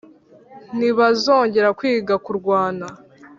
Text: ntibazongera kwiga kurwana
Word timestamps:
ntibazongera 0.77 1.67
kwiga 1.79 2.13
kurwana 2.25 2.85